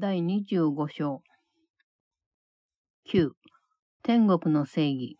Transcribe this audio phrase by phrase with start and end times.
[0.00, 1.22] 第25章
[3.12, 3.30] 9
[4.04, 5.16] 天国の正義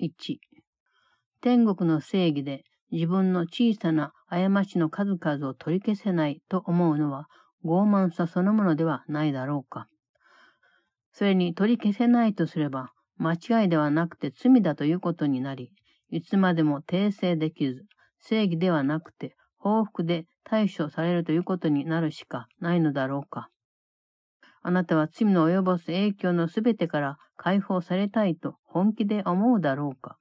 [0.00, 0.38] 1
[1.40, 7.28] 天国の正義で自分の小さな過ちの数々を取り消せないと思うのは
[7.64, 9.86] 傲慢さそのものではないだろうか。
[11.12, 15.70] それに取り消せないとすれば間違いではなくて罪だということになり、
[16.10, 17.84] いつまでも訂正できず、
[18.18, 23.48] 正義ではなくて報復で対処されるということになるしかないのだろうか。
[24.62, 30.18] あなたは罪の及ぼす影響のすべてから解放されたいと本気で思うだろうか？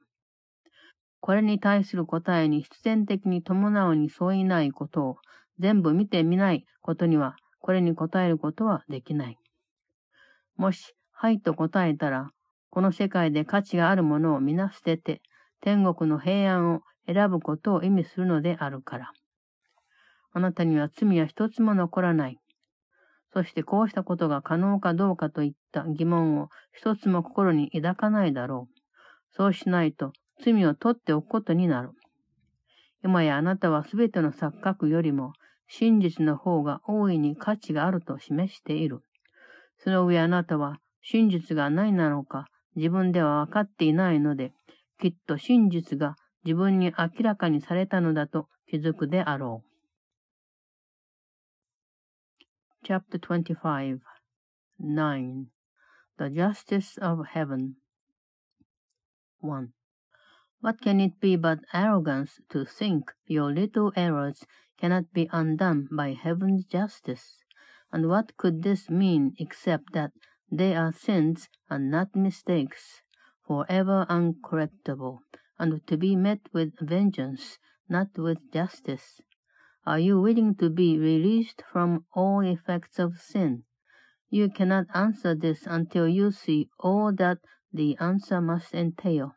[1.19, 5.17] これに対する答えに必然的に伴うに相違ないことを
[5.59, 9.37] 全部見てみないことには、これに答えることはできない。
[10.55, 12.29] もし、はいと答えたら、
[12.69, 15.21] この世界で価値があるものを皆捨てて、
[15.59, 19.11] 天国の平安を選ぶことを意味するのであるから。
[20.31, 22.38] あなたには罪は一つも残らない。
[23.33, 28.79] そしてこうしたことが可能かどうかといった疑問を一つも心に抱かないだろう。
[29.35, 30.13] そうしないと
[30.43, 31.91] 罪を取っておくことになる。
[33.03, 35.33] 今やあなたはすべての錯覚よりも
[35.67, 39.03] 真実の方が大いに価値があると示している。
[39.77, 44.51] その上あなたは真実が何なのか自分では分かっていないので、
[44.99, 49.68] きっと真実が自分に明らかにされたのだと気づくであろう。
[52.89, 54.01] Chapter 25
[54.79, 55.47] 9
[56.17, 57.75] The Justice of Heaven
[59.41, 59.73] 1.
[60.61, 64.43] What can it be but arrogance to think your little errors
[64.79, 67.43] cannot be undone by heaven's justice?
[67.91, 70.13] And what could this mean except that
[70.51, 73.03] they are sins and not mistakes,
[73.45, 75.19] forever uncorrectable,
[75.59, 79.21] and to be met with vengeance, not with justice?
[79.89, 83.63] Are you willing to be released from all effects of sin?
[84.29, 87.39] You cannot answer this until you see all that
[87.73, 89.33] the answer must entail.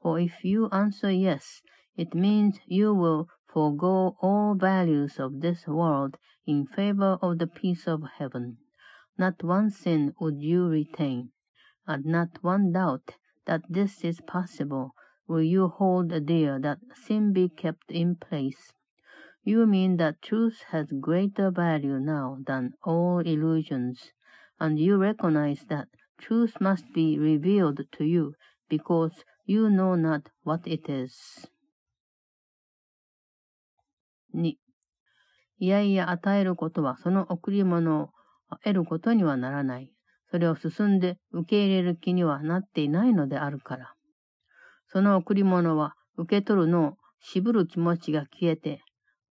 [0.00, 1.60] For if you answer yes,
[1.96, 7.88] it means you will forego all values of this world in favor of the peace
[7.88, 8.58] of heaven.
[9.18, 11.32] Not one sin would you retain,
[11.84, 14.94] and not one doubt that this is possible
[15.26, 18.72] will you hold dear that sin be kept in place.
[19.42, 24.12] You mean that truth has greater value now than all illusions,
[24.58, 28.34] and you recognize that truth must be revealed to you
[28.68, 31.48] because you know not what it is.
[34.34, 34.56] 2.
[35.58, 38.10] いやいや与えることはその贈り物を
[38.62, 39.92] 得ることにはならない。
[40.30, 43.94] それを進んで受け入れる気にはなっていないのであるから。
[44.86, 48.82] その贈り物は受け取るのを渋る気持ちが消えて、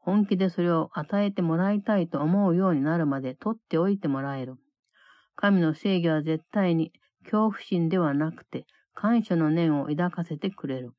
[0.06, 4.54] 本気でそれを与えてもらいたいと思うようになるまで取っておいてもらえる。
[5.36, 6.94] 神の正義は絶対に
[7.24, 10.94] 恐怖心ではなくて感謝の念を抱かせてくれる。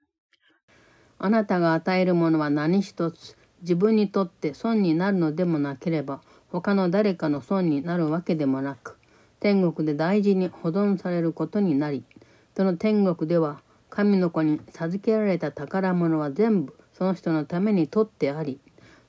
[1.21, 8.99] あなたが与えるものは何一つ自分にとって損になるのでもなければ他の誰かの損になるわけでもなく
[9.39, 12.05] 天国で大事に保存されることになり
[12.57, 18.61] その天国では神の子に授けられた宝物は全部その人のために取ってあり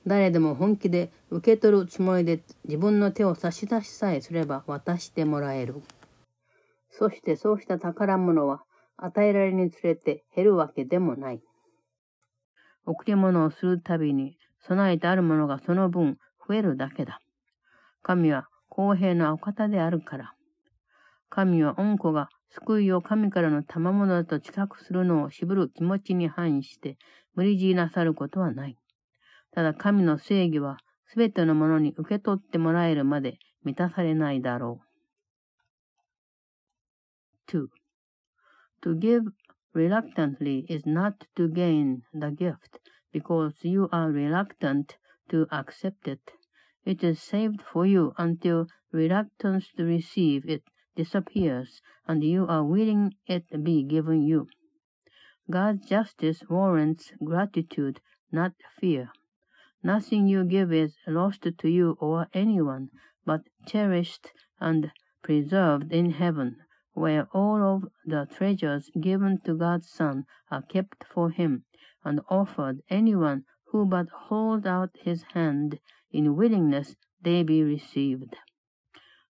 [0.08, 5.84] 誰でも本気で受け取るつもりで自分の手を差し出しさえすれば渡してもらえる。
[6.90, 8.64] そしてそうした宝物は
[8.96, 11.42] 与えられにつれて減るわけでもない。
[12.86, 17.20] 贈り物をするたびに備えてあるものがその分増えるだけだ。
[18.02, 20.34] 神は公平なお方であるから。
[21.30, 26.98] 神は恩子が救いを神からの賜物だと知覚するのを渋る気持ちに反して
[27.36, 28.78] 無理強いなさることはない。
[29.57, 30.79] ただ神の正義は
[31.09, 34.93] すべてのものに受け取ってもらえるまで満たされないだろう。
[37.51, 37.67] 2.
[38.83, 39.33] To give
[39.75, 42.81] reluctantly is not to gain the gift
[43.13, 44.97] because you are reluctant
[45.29, 46.21] to accept it.
[46.85, 50.63] It is saved for you until reluctance to receive it
[50.97, 54.49] disappears and you are willing it be given you.
[55.51, 58.01] God's justice warrants gratitude,
[58.31, 59.11] not fear.
[59.84, 62.90] Nothing you give is lost to you or anyone,
[63.26, 64.92] but cherished and
[65.22, 66.58] preserved in heaven,
[66.94, 71.64] where all of the treasures given to God's Son are kept for him,
[72.04, 75.80] and offered anyone who but hold out his hand
[76.12, 78.36] in willingness they be received.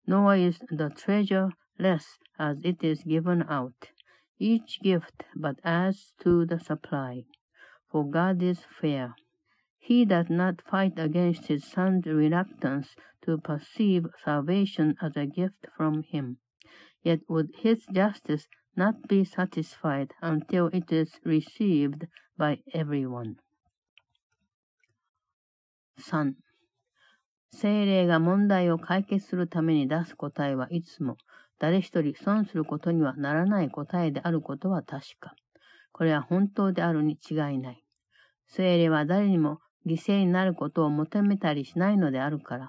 [0.05, 3.91] Nor is the treasure less as it is given out,
[4.39, 7.25] each gift but adds to the supply.
[7.91, 9.13] For God is fair
[9.79, 12.95] He does not fight against his son's reluctance
[13.25, 16.37] to perceive salvation as a gift from him.
[17.03, 22.07] Yet would his justice not be satisfied until it is received
[22.37, 23.37] by everyone.
[25.99, 26.35] 3.
[27.51, 31.17] 精霊が問題を解決するために出す答えはいつも
[31.59, 35.33] 誰一人損することにはならない答えであることは確か。
[35.91, 37.83] これは本当であるに違いない。
[38.47, 42.67] 精霊は誰にも犠牲になることを求めたりしないのであるから、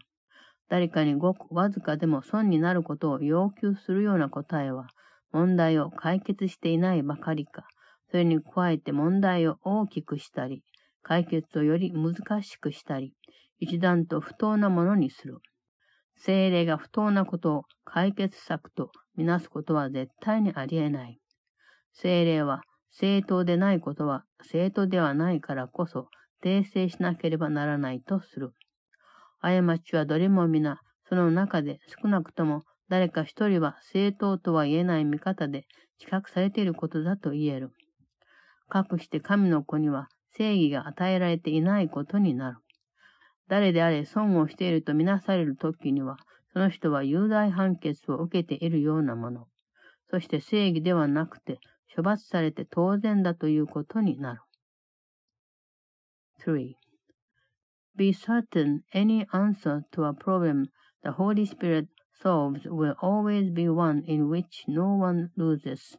[0.69, 4.87] 誰かにごくわずかでも損になることを要求するような答えは、
[5.33, 7.67] 問題を解決していないばかりか、
[8.11, 10.63] それに加えて問題を大きくしたり、
[11.03, 13.15] 解決をより難しくしたり、
[13.59, 15.39] 一段と不当なものにする。
[16.17, 21.19] 精霊が不当なことを解決策とみなすことは絶対にありえない。
[21.93, 26.09] 精霊は正当でないことは正当ではないからこそ
[26.43, 28.53] 訂正しなければならないとする。
[29.41, 35.67] 過ちはどれも皆、その中で少なくとも誰か一人は正当とは言えない見方で
[35.99, 37.73] 知覚されていることだと言える。
[38.69, 42.59] かくして神の子には正義が与えられていないことになる。
[43.49, 46.19] 誰であれ損をしているとみなされる時には、
[46.53, 49.47] その人は有罪判決を受けているようなもの。
[50.11, 51.59] そして正義ではなくて、
[51.95, 54.41] 処罰されて当然だということになる。
[56.41, 56.77] 3.
[57.97, 60.69] Be certain any answer to a problem
[61.03, 65.97] the Holy Spirit solves will always be one in which no one loses.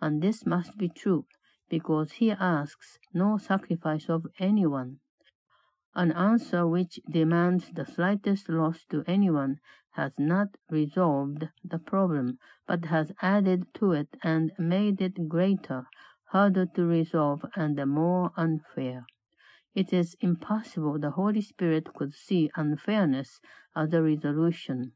[0.00, 1.26] And this must be true,
[1.68, 5.00] because he asks no sacrifice of anyone.
[5.94, 9.58] An answer which demands the slightest loss to anyone
[9.92, 15.86] has not resolved the problem, but has added to it and made it greater,
[16.26, 19.06] harder to resolve, and the more unfair.
[19.78, 23.40] It is impossible the Holy Spirit could see unfairness
[23.76, 24.90] as a resolution.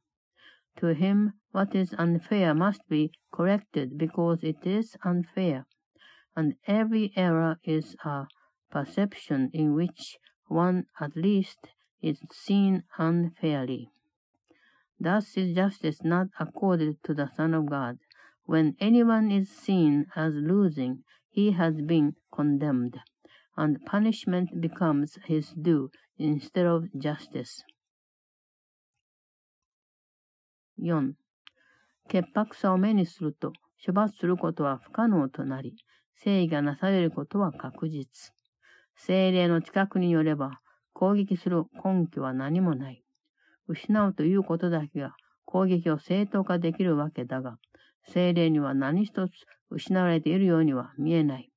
[0.79, 5.67] To him, what is unfair must be corrected because it is unfair,
[6.35, 8.27] and every error is a
[8.73, 10.19] perception in which
[10.49, 11.61] one at least
[12.01, 13.89] is seen unfairly.
[14.99, 17.99] Thus is justice not accorded to the Son of God.
[18.47, 22.99] When anyone is seen as losing, he has been condemned,
[23.57, 25.89] and punishment becomes his due
[26.19, 27.63] instead of justice.
[30.79, 31.13] 4.
[32.09, 33.53] 潔白さを目にすると、
[33.85, 35.77] 処罰することは不可能となり、
[36.17, 38.33] 正義がなされることは確実。
[38.97, 40.61] 精霊の近くによれば、
[40.93, 43.03] 攻撃する根拠は何もない。
[43.67, 45.15] 失うということだけが
[45.45, 47.59] 攻撃を正当化できるわけだが、
[48.09, 49.33] 精霊には何一つ
[49.71, 51.52] 失われているようには見えない。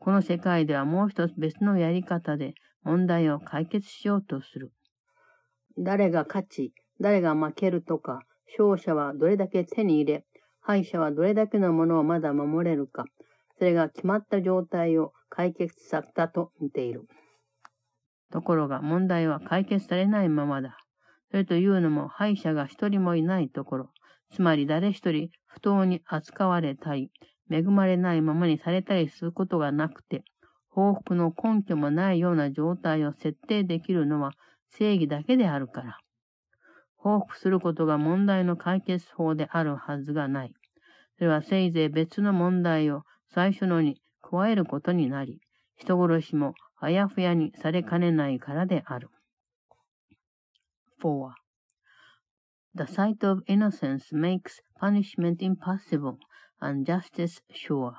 [0.00, 4.72] この世界ではもう一つ別のやり方で問題を解決しようとする。
[5.78, 8.22] 誰が勝ち、誰が負けるとか、
[8.58, 10.24] 勝者はどれだけ手に入れ、
[10.60, 13.04] 敗者はどれだけのものをまだ守れるか、
[13.58, 17.06] それが決まった状態を解決されたと見ている。
[18.32, 20.78] ところが問題は解決されないままだ。
[21.30, 23.90] それというのも敗者が一人もいないところ、
[24.30, 27.10] つまり誰一人不当に扱われたり、
[27.50, 30.24] 恵まれないままにされたりすることがなくて、
[30.68, 34.32] 報復の根拠もないような状態を設定できるのは
[34.68, 35.98] 正義だけであるから。
[36.96, 40.54] 報復することが問題の解決法であるはずがない。
[41.16, 43.02] それはせいぜい別の問題を
[43.34, 45.40] 最初のに加えることになり、
[45.76, 49.08] 人殺しもあやふやにされかねないからである。
[51.02, 51.32] 4.
[52.74, 56.16] The sight of innocence makes punishment impossible
[56.60, 57.96] and justice sure.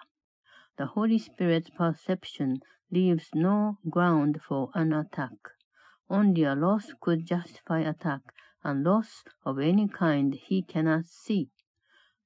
[0.77, 5.37] The Holy Spirit's perception leaves no ground for an attack.
[6.09, 8.21] Only a loss could justify attack,
[8.63, 11.49] and loss of any kind he cannot see.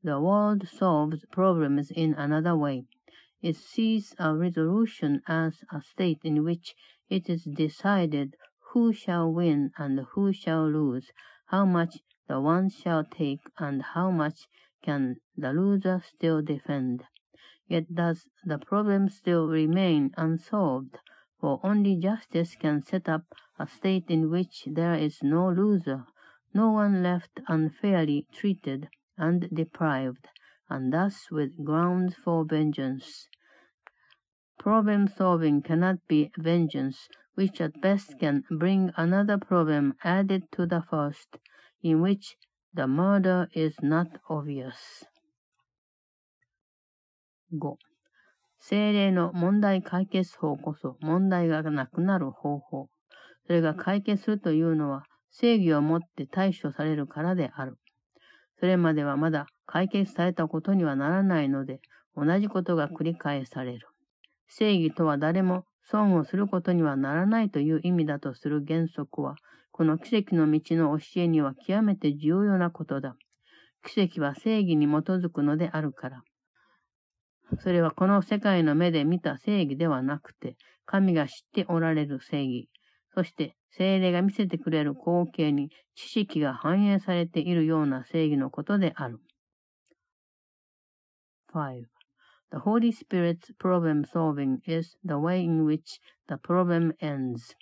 [0.04, 2.86] The world solves problems in another way.
[3.42, 6.76] It sees a resolution as a state in which
[7.10, 8.36] it is decided
[8.72, 11.12] who shall win and who shall lose,
[11.48, 14.48] how much the one shall take, and how much
[14.86, 17.04] can the loser still defend.
[17.68, 21.00] Yet does the problem still remain unsolved,
[21.40, 23.24] for only justice can set up
[23.58, 26.06] a state in which there is no loser,
[26.54, 28.88] no one left unfairly treated
[29.18, 30.28] and deprived,
[30.70, 33.28] and thus with grounds for vengeance.
[34.60, 40.84] Problem solving cannot be vengeance, which at best can bring another problem added to the
[40.90, 41.38] first,
[41.82, 42.38] in which
[42.76, 45.06] the murder is not obvious.
[47.54, 47.78] 5.
[48.60, 52.90] 精霊の問題解決法こそ問題がなくなる方法。
[53.48, 57.78] それが解決するというのは正義をもって対処されるからである。
[58.60, 61.80] それまではまだ解決されたことにはならないので、
[62.16, 63.88] 同じことが繰り返される。
[64.48, 69.36] 正義とは誰も損をすることにはならないという意味だとする原則は、
[69.78, 73.18] この奇跡の道の教えには極めて重要なことだ。
[73.86, 76.24] 奇跡は正義に基づくのであるから。
[77.60, 80.56] それはこの世界の目で見た正義ではなくて、
[80.86, 82.70] 神が知っておられる正義、
[83.14, 89.20] そして精霊が見せてくれる光景に知識が反映されているような正義のことである。
[91.54, 91.84] 5.
[92.50, 97.58] The Holy Spirit's problem solving is the way in which the problem ends.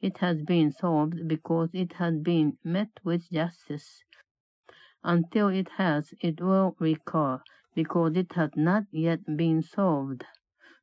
[0.00, 4.04] It has been solved because it has been met with justice.
[5.02, 7.40] Until it has, it will recur
[7.74, 10.24] because it has not yet been solved.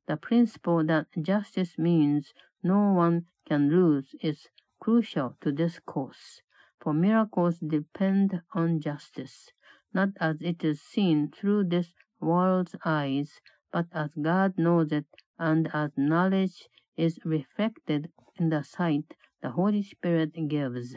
[0.08, 4.48] The principle that justice means no one can lose is
[4.80, 6.42] crucial to this course,
[6.82, 9.52] for miracles depend on justice,
[9.94, 13.40] not as it is seen through this world's eyes,
[13.72, 15.06] but as God knows it
[15.38, 18.10] and as knowledge is reflected
[18.40, 19.04] in the sight
[19.42, 20.96] the Holy Spirit gives.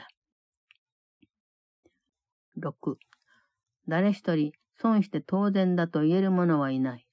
[2.56, 2.96] 6.
[3.88, 7.06] 誰一人損して当然だと言える者はいない。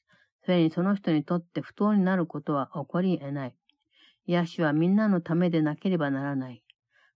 [0.46, 3.56] それにその人にとって不当になることは起こり得ない。
[4.26, 6.64] 癒しはみんなのためでなければならない。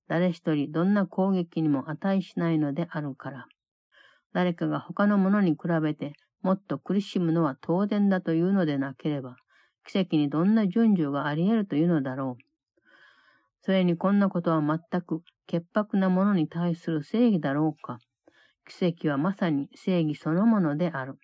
[0.07, 3.45] 誰一人どんな攻撃にも値しないのであるから。
[4.33, 9.35] 誰かが他の者に比べてもっと苦しむのは当然だというのでなければ、
[9.87, 12.43] 奇跡にどんな順序があり得るというのだろう。
[13.61, 17.99] それにこんなことは全く潔白なものに対する正義だろうか。
[18.67, 21.17] 奇跡はまさに正義そのものである。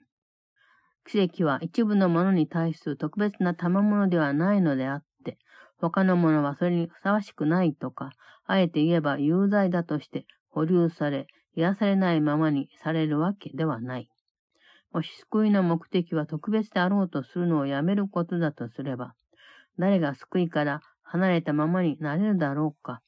[1.06, 5.38] 奇跡は一部のものに対する特別な賜物ではないのであって、
[5.78, 8.12] 他のものはそれにふさわしくないとか、
[8.46, 14.10] あえて言えば有罪だとして保留され、癒されないままにされるわけではない。
[14.94, 19.16] もし救いの目的は特別であろうとするのをやめることだとすれば、
[19.80, 23.02] 誰が救いから離れたままになれるだろうか。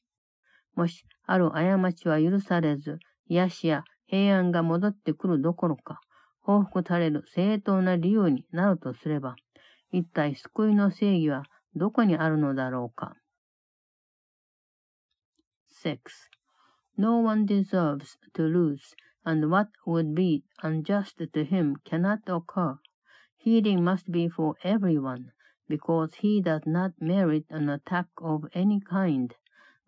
[0.74, 6.00] もし、ある過ちは許されず、癒しや平安が戻ってくるどころか、
[6.40, 9.36] 報復される正当な理由になるとすれば、
[9.92, 11.44] 一体救いの正義は
[11.76, 13.14] どこにあるのだろうか。
[15.84, 15.98] 6.
[16.98, 18.80] No one deserves to lose,
[19.26, 22.78] and what would be unjust to him cannot occur.
[23.36, 25.32] Healing must be for everyone,
[25.68, 29.34] because he does not merit an attack of any kind.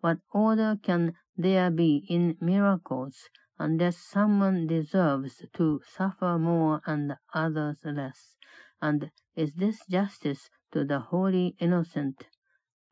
[0.01, 7.79] What order can there be in miracles unless someone deserves to suffer more and others
[7.83, 8.35] less.
[8.81, 12.27] And is this justice to the holy innocent?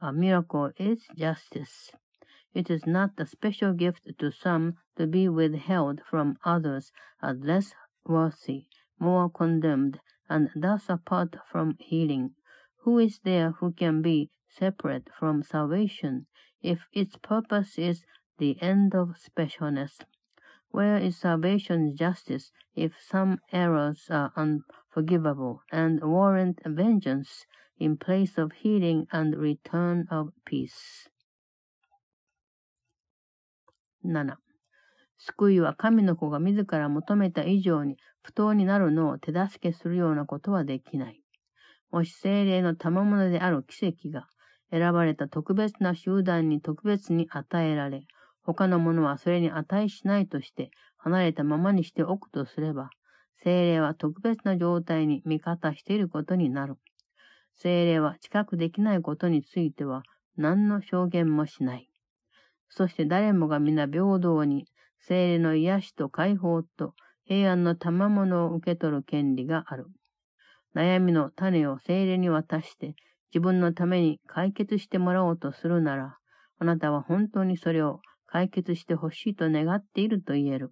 [0.02, 1.92] A miracle is justice.
[2.58, 7.76] It is not a special gift to some to be withheld from others as less
[8.04, 8.66] worthy,
[8.98, 12.34] more condemned, and thus apart from healing.
[12.78, 16.26] Who is there who can be separate from salvation
[16.60, 18.04] if its purpose is
[18.40, 20.02] the end of specialness?
[20.72, 27.46] Where is salvation's justice if some errors are unforgivable and warrant vengeance
[27.78, 31.08] in place of healing and return of peace?
[34.04, 34.38] 7.
[35.18, 41.22] 救いは神の子が自ら求めた以上に不当になるのを手助けするようなことはできない。
[41.92, 44.28] もし精霊の賜物である奇跡が
[44.72, 48.02] 選ばれた特別な集団に特別に与えられ、
[48.44, 52.90] 他の者はそれに値しないとして離れたままにしておくとすれば、
[53.44, 56.76] 精霊は特別な状態に味方していることになる。
[57.56, 60.04] 精霊は知覚できないことについては
[60.36, 61.87] 何の証言もしない。
[62.70, 64.66] そして誰もが皆平等に
[65.00, 66.94] 精霊の癒しと解放と
[67.26, 69.88] 平安の賜物を受け取る権利がある。
[70.76, 72.96] 悩みの種を精霊に渡して
[73.34, 76.18] 自分のために解決してもらおうとするなら、
[76.60, 80.72] あなたは本当にそれを解決してほしいと願っていると言える。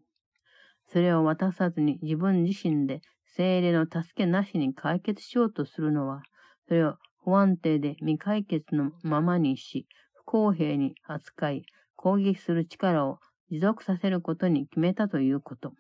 [0.88, 6.22] それを渡さずに自分自身で精霊の助けなしに解決しようとするのは、
[6.68, 15.74] それを不安定で未解決のままにし、不公平に扱い、攻撃する力を持続させることに決めたということ。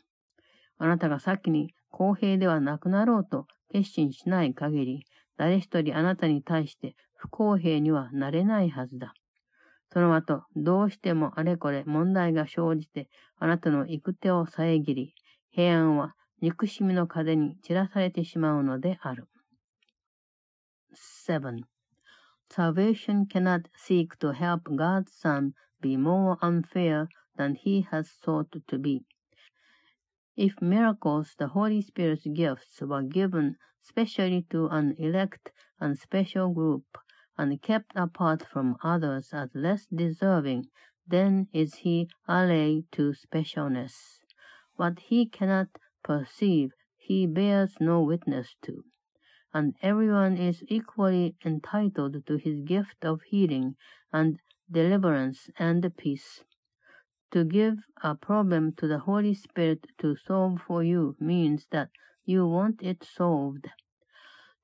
[0.78, 5.06] あなたが先に公平ではなくなろうと決心しない限り、
[5.38, 9.14] 誰一人あなたに対して不公平にはなれないはずだ。
[9.92, 15.14] その後、どうしてもあれこれ問題が生じて、あなたの行く手を遮り、
[15.52, 19.28] 平安は憎しみの風に散らされてしまうのである。
[21.28, 21.64] 7.
[22.50, 25.52] Salvation cannot seek to help God's Son
[25.86, 29.06] be more unfair than he has sought to be.
[30.36, 36.86] If miracles, the Holy Spirit's gifts, were given specially to an elect and special group,
[37.38, 40.66] and kept apart from others as less deserving,
[41.08, 43.96] then is he allayed to specialness.
[44.76, 45.68] What he cannot
[46.04, 48.84] perceive, he bears no witness to.
[49.54, 53.76] And everyone is equally entitled to his gift of healing
[54.12, 54.40] and
[54.72, 56.44] deliverance and peace.
[57.32, 61.90] To give a problem to the Holy Spirit to solve for you means that
[62.26, 63.68] you want it solved.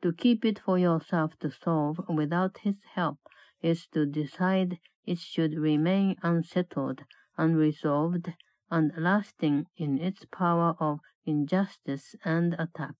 [0.01, 3.19] To keep it for yourself to solve without His help
[3.61, 7.03] is to decide it should remain unsettled,
[7.37, 8.33] unresolved,
[8.69, 12.95] and lasting in its power of injustice and attack.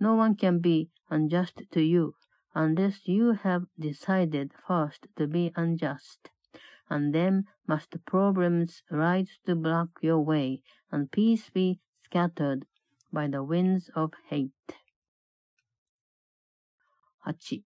[0.00, 2.14] No one can be unjust to you
[2.58, 6.30] unless you have decided first to be unjust.
[6.90, 12.64] And then must problems rise to block your way, and peace be scattered
[13.12, 14.50] by the winds of hate.
[17.24, 17.62] 8.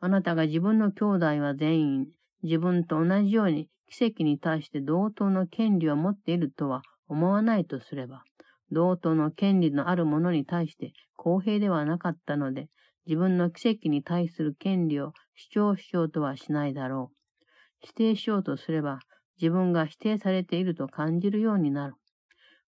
[0.00, 2.06] あなたが自分の兄弟は全員、
[2.42, 8.22] 自分と同じように奇跡に対して同等の権利を持っているとは思わないとすれば、
[8.72, 12.68] 同等の権利のある者に対して公平ではなかったので、
[13.06, 17.16] 自分の奇跡に対する権利を主張しようとはしないだろう。
[17.80, 18.98] 否定しようとすれば、
[19.40, 21.94] 自分が否定されていると感じるようになる。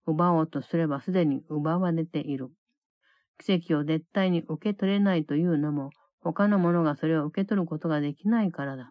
[0.07, 2.51] 奪おうとすればすでに奪われている。
[3.39, 5.91] 奇跡を絶対に受け取れないというのも、
[6.21, 8.91] 他の者がそれを受け取ることができないからだ。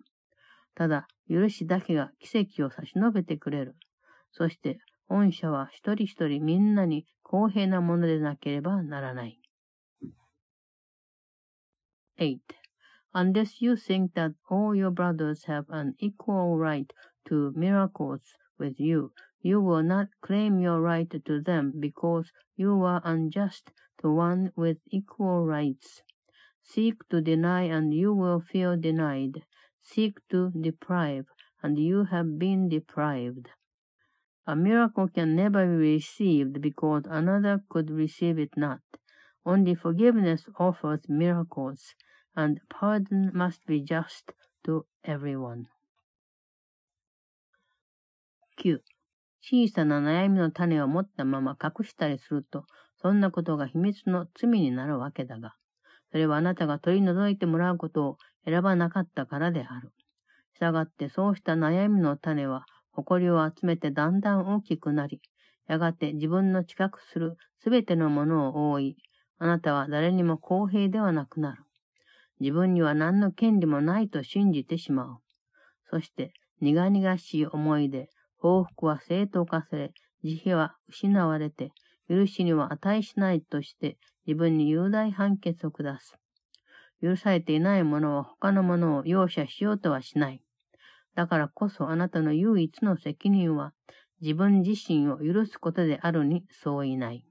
[0.75, 3.75] ただ、許しだけが奇跡を差し伸べてくれる。
[4.31, 9.39] そして、御社は一人一人みんなに公平なものでなければならない。
[12.19, 12.55] 8.
[13.13, 16.91] Unless you think that all your brothers have an equal right
[17.25, 23.01] to miracles with you, you will not claim your right to them because you are
[23.03, 26.01] unjust to one with equal rights.
[26.61, 29.43] Seek to deny and you will feel denied.
[29.81, 31.27] Seek to deprive
[31.63, 33.49] and you have been deprived.
[34.47, 38.81] A miracle can never be received because another could receive it not.
[39.45, 41.93] Only forgiveness offers miracles,
[42.37, 44.31] and pardon must be just
[44.63, 45.65] to everyone.
[48.57, 48.79] 9.
[49.41, 52.65] 小さな悩みの種を持ったまま隠したりすると、
[53.01, 55.55] そんなことが秘密の罪になるわけだが、
[56.11, 59.91] それはあなたが取り除いてもらうことを選ばなかったからである。
[60.53, 65.21] したがってそうした悩みの種は、誇りを集めてだんだん大きくなり、
[65.67, 68.97] やがて自分の近くするすべてのものを覆い、
[69.39, 71.66] あなたは誰にも公平ではなくなる。
[72.39, 75.17] 自分には何の権利もないと信じてしまう。
[75.89, 81.71] そして、苦々しい思いで、報復は正当化され、慈悲は失われて、
[82.09, 86.15] 許しには値しないとして自分に有罪判決を下す。
[87.01, 90.41] 許されていないものは他のものを容赦しようとはしない。
[91.15, 93.73] だからこそあなたの唯一の責任は
[94.21, 97.25] 自分自身を許すことであるに相違ない。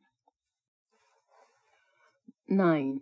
[2.51, 2.99] 9.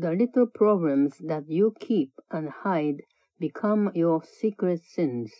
[0.00, 3.02] The little problems that you keep and hide
[3.40, 5.32] become your secret sins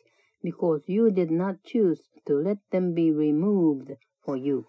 [0.43, 3.93] because you did not choose to let them be removed
[4.25, 4.67] for you.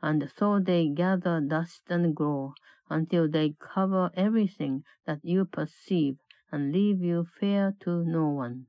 [0.00, 2.54] And so they gather dust and grow
[2.88, 6.16] until they cover everything that you perceive
[6.50, 8.68] and leave you fair to no one.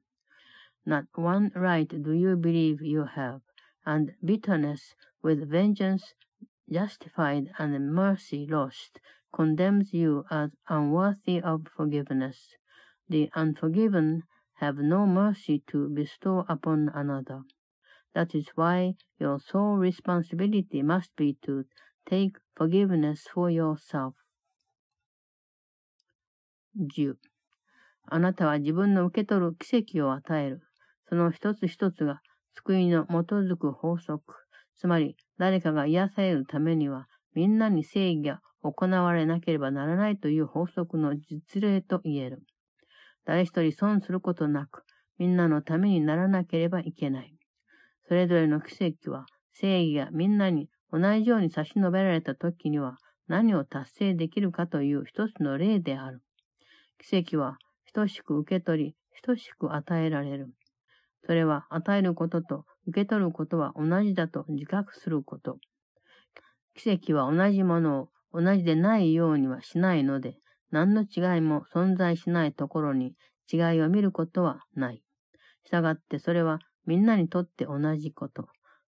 [0.86, 3.40] Not one right do you believe you have,
[3.86, 6.14] and bitterness with vengeance
[6.70, 9.00] justified and mercy lost
[9.34, 12.56] condemns you as unworthy of forgiveness.
[13.08, 14.24] The unforgiven
[14.56, 17.42] have no mercy to bestow upon another.
[18.14, 21.66] That is why your sole responsibility must be to
[22.10, 24.14] take forgiveness for yourself.
[26.76, 27.16] 10.
[28.12, 30.62] あなたは自分の受け取る奇跡を与える。
[31.08, 32.22] その一つ一つが
[32.56, 34.36] 救いの基づく法則。
[34.76, 42.44] つまり、誰かが癒されるためには、みんなに正義が行われなければならないという法則の実例と言える。
[43.26, 44.84] 誰一人損することなく、
[45.18, 47.34] みんなのためにならなければいけない。
[48.08, 56.22] それぞれの奇跡は、正義がみんなに同じように差し伸べられた時には何を達成できるかという一つの例である。
[56.98, 57.58] 奇跡は
[57.94, 60.48] 等しく受け取り、等しく与えられる。
[61.26, 65.58] それは与えることと受け取ることは同じだと自覚すること。
[66.74, 70.38] 奇跡は同じものを同じでないようにはしないので、
[70.72, 73.16] 何の違いも存在しないところに
[73.52, 75.02] 違いを見ることはない。
[75.66, 78.48] したがってそれはみんなにとって同じこと。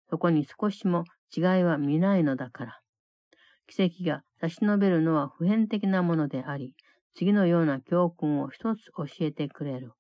[0.10, 2.80] そこに少しも違いは見ないのだから。
[3.68, 6.74] 奇跡が差し伸べるのは普遍的なものであり、
[7.16, 9.94] 次のような教訓を一つ教えてくれる。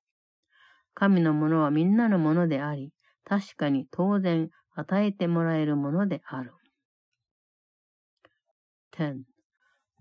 [0.93, 2.91] 神のものはみんなのものであり、
[3.23, 6.51] 確かに当然与えてもらえるものである。
[8.91, 9.30] 10.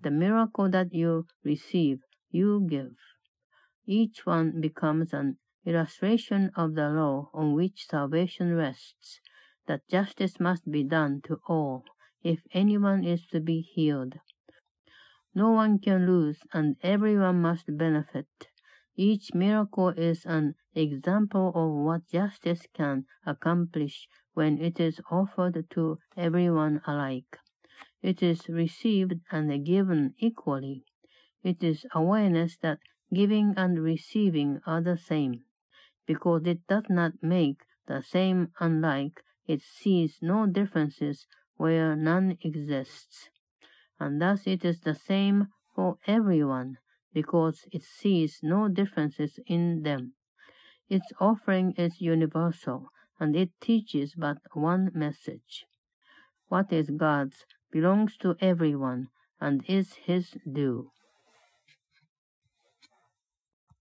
[0.03, 2.97] The miracle that you receive, you give.
[3.87, 5.37] Each one becomes an
[5.67, 9.21] illustration of the law on which salvation rests,
[9.67, 11.85] that justice must be done to all,
[12.23, 14.15] if anyone is to be healed.
[15.35, 18.49] No one can lose, and everyone must benefit.
[18.97, 25.99] Each miracle is an example of what justice can accomplish when it is offered to
[26.17, 27.39] everyone alike.
[28.03, 30.85] It is received and given equally.
[31.43, 32.79] It is awareness that
[33.13, 35.45] giving and receiving are the same.
[36.07, 43.29] Because it does not make the same unlike, it sees no differences where none exists.
[43.99, 46.79] And thus it is the same for everyone,
[47.13, 50.15] because it sees no differences in them.
[50.89, 55.67] Its offering is universal, and it teaches but one message.
[56.49, 59.09] What is God's belongs to everyone
[59.41, 60.93] and is his due.